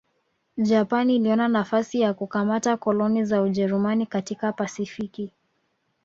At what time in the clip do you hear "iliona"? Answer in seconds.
1.15-1.47